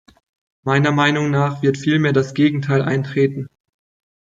Meiner 0.63 0.91
Meinung 0.91 1.29
nach 1.29 1.61
wird 1.61 1.77
vielmehr 1.77 2.11
das 2.11 2.33
Gegenteil 2.33 2.81
eintreten. 2.81 3.49